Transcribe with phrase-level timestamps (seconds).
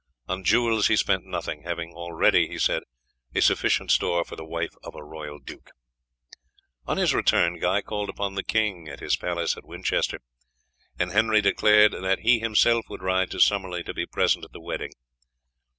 [0.27, 2.81] On jewels he spent nothing, having already, he said,
[3.35, 5.69] "a sufficient store for the wife of a royal duke."
[6.87, 10.17] On his return Guy called upon the king at his palace at Winchester,
[10.97, 14.59] and Henry declared that he himself would ride to Summerley to be present at the
[14.59, 14.93] wedding.